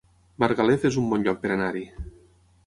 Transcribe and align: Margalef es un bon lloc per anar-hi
Margalef 0.43 0.87
es 0.89 0.97
un 1.01 1.11
bon 1.11 1.27
lloc 1.27 1.45
per 1.45 1.53
anar-hi 1.57 1.85